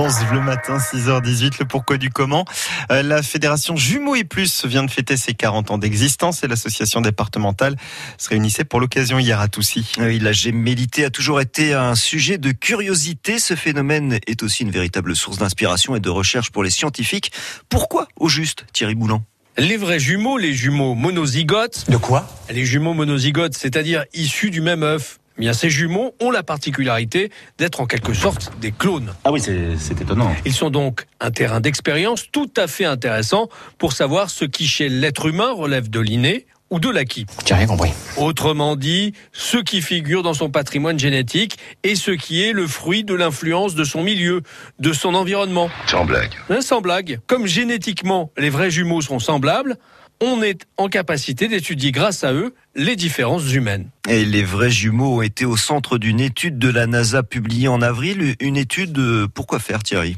[0.00, 2.46] France Bleu Matin, 6h18, le pourquoi du comment.
[2.90, 7.02] Euh, la fédération Jumeaux et Plus vient de fêter ses 40 ans d'existence et l'association
[7.02, 7.76] départementale
[8.16, 9.92] se réunissait pour l'occasion hier à Toussy.
[9.98, 13.38] Oui, la gémellité a toujours été un sujet de curiosité.
[13.38, 17.30] Ce phénomène est aussi une véritable source d'inspiration et de recherche pour les scientifiques.
[17.68, 19.22] Pourquoi au juste, Thierry Boulan?
[19.58, 21.90] Les vrais jumeaux, les jumeaux monozygotes.
[21.90, 22.26] De quoi?
[22.48, 25.19] Les jumeaux monozygotes, c'est-à-dire issus du même œuf.
[25.40, 29.14] Bien, ces jumeaux ont la particularité d'être en quelque sorte des clones.
[29.24, 30.36] Ah oui, c'est étonnant.
[30.44, 33.48] Ils sont donc un terrain d'expérience tout à fait intéressant
[33.78, 37.24] pour savoir ce qui chez l'être humain relève de l'inné ou de l'acquis.
[37.46, 37.90] J'ai rien compris.
[38.18, 43.02] Autrement dit, ce qui figure dans son patrimoine génétique et ce qui est le fruit
[43.02, 44.42] de l'influence de son milieu,
[44.78, 45.70] de son environnement.
[45.86, 46.34] Sans blague.
[46.50, 47.18] Hein, sans blague.
[47.26, 49.78] Comme génétiquement, les vrais jumeaux sont semblables,
[50.20, 53.88] on est en capacité d'étudier grâce à eux les différences humaines.
[54.08, 57.82] Et les vrais jumeaux ont été au centre d'une étude de la NASA publiée en
[57.82, 58.34] avril.
[58.40, 58.98] Une étude,
[59.34, 60.16] pourquoi faire Thierry?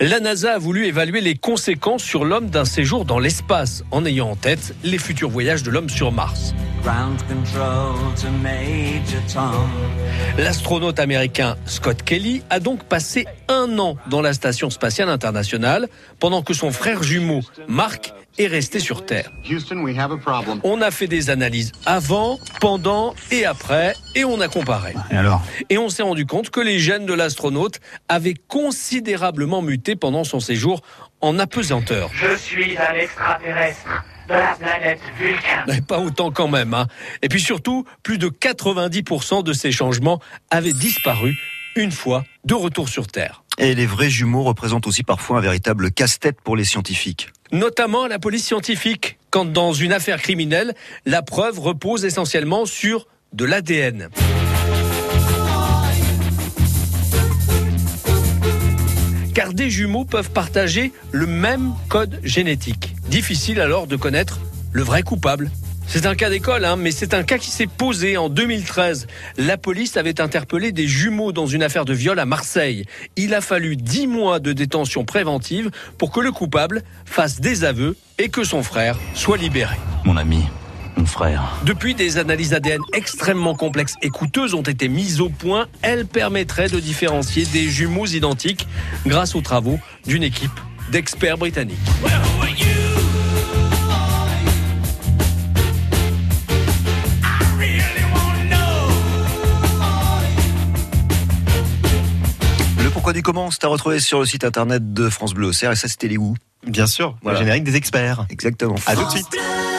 [0.00, 4.30] La NASA a voulu évaluer les conséquences sur l'homme d'un séjour dans l'espace, en ayant
[4.30, 6.52] en tête les futurs voyages de l'homme sur Mars.
[10.36, 16.42] L'astronaute américain Scott Kelly a donc passé un an dans la station spatiale internationale, pendant
[16.42, 19.30] que son frère jumeau, Mark, est resté sur Terre.
[20.64, 24.94] On a fait des analyses avant, pendant et après, et on a comparé.
[25.10, 29.96] Et alors Et on s'est rendu compte que les gènes de l'astronaute avaient considérablement muté
[29.96, 30.82] pendant son séjour
[31.20, 32.10] en apesanteur.
[32.14, 35.80] Je suis un extraterrestre de la planète Vulcain.
[35.86, 36.74] pas autant quand même.
[36.74, 36.86] Hein.
[37.22, 41.36] Et puis surtout, plus de 90% de ces changements avaient disparu
[41.76, 43.41] une fois de retour sur Terre.
[43.62, 47.28] Et les vrais jumeaux représentent aussi parfois un véritable casse-tête pour les scientifiques.
[47.52, 50.74] Notamment la police scientifique, quand dans une affaire criminelle,
[51.06, 54.08] la preuve repose essentiellement sur de l'ADN.
[59.32, 62.96] Car des jumeaux peuvent partager le même code génétique.
[63.10, 64.40] Difficile alors de connaître
[64.72, 65.52] le vrai coupable.
[65.86, 69.06] C'est un cas d'école, hein, mais c'est un cas qui s'est posé en 2013.
[69.36, 72.86] La police avait interpellé des jumeaux dans une affaire de viol à Marseille.
[73.16, 77.96] Il a fallu dix mois de détention préventive pour que le coupable fasse des aveux
[78.18, 79.76] et que son frère soit libéré.
[80.04, 80.44] Mon ami,
[80.96, 81.42] mon frère.
[81.64, 85.66] Depuis, des analyses ADN extrêmement complexes et coûteuses ont été mises au point.
[85.82, 88.66] Elles permettraient de différencier des jumeaux identiques
[89.06, 90.58] grâce aux travaux d'une équipe
[90.90, 91.78] d'experts britanniques.
[103.02, 105.74] Pourquoi du comment C'est à retrouver sur le site internet de France Bleu Auxerre et
[105.74, 108.26] ça c'était les où Bien sûr, le générique des experts.
[108.30, 108.76] Exactement.
[108.86, 109.26] À tout de suite.